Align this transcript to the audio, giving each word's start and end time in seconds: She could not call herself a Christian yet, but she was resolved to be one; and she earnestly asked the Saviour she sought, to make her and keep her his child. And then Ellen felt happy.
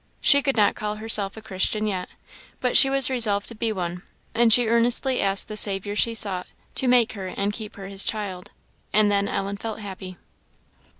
She 0.19 0.41
could 0.41 0.57
not 0.57 0.73
call 0.73 0.95
herself 0.95 1.37
a 1.37 1.43
Christian 1.43 1.85
yet, 1.85 2.09
but 2.59 2.75
she 2.75 2.89
was 2.89 3.11
resolved 3.11 3.47
to 3.49 3.53
be 3.53 3.71
one; 3.71 4.01
and 4.33 4.51
she 4.51 4.67
earnestly 4.67 5.21
asked 5.21 5.47
the 5.47 5.55
Saviour 5.55 5.95
she 5.95 6.15
sought, 6.15 6.47
to 6.73 6.87
make 6.87 7.13
her 7.13 7.27
and 7.27 7.53
keep 7.53 7.75
her 7.75 7.87
his 7.87 8.03
child. 8.03 8.49
And 8.91 9.11
then 9.11 9.27
Ellen 9.27 9.57
felt 9.57 9.77
happy. 9.77 10.17